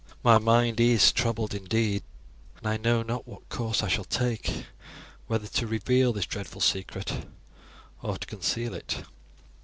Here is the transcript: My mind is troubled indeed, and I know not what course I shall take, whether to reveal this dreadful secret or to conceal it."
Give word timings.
My 0.23 0.39
mind 0.39 0.79
is 0.79 1.11
troubled 1.11 1.53
indeed, 1.53 2.01
and 2.57 2.65
I 2.65 2.77
know 2.77 3.03
not 3.03 3.27
what 3.27 3.47
course 3.49 3.83
I 3.83 3.87
shall 3.87 4.03
take, 4.03 4.65
whether 5.27 5.45
to 5.47 5.67
reveal 5.67 6.11
this 6.11 6.25
dreadful 6.25 6.61
secret 6.61 7.27
or 8.01 8.17
to 8.17 8.25
conceal 8.25 8.73
it." 8.73 9.03